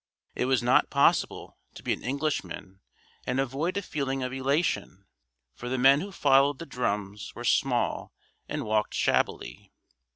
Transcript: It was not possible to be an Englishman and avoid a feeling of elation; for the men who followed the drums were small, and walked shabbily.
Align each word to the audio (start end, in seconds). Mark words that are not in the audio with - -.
It 0.33 0.45
was 0.45 0.63
not 0.63 0.89
possible 0.89 1.59
to 1.75 1.83
be 1.83 1.93
an 1.93 2.01
Englishman 2.01 2.81
and 3.27 3.39
avoid 3.39 3.77
a 3.77 3.83
feeling 3.83 4.23
of 4.23 4.33
elation; 4.33 5.05
for 5.53 5.69
the 5.69 5.77
men 5.77 6.01
who 6.01 6.11
followed 6.11 6.57
the 6.57 6.65
drums 6.65 7.31
were 7.35 7.43
small, 7.43 8.11
and 8.49 8.65
walked 8.65 8.95
shabbily. 8.95 9.71